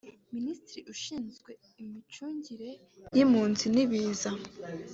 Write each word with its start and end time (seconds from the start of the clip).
Minisitiri 0.35 0.81
Ushinzwe 0.93 1.51
Imicungire 1.85 2.69
y’Impunzi 3.15 3.65
n’Ibiza 3.73 4.31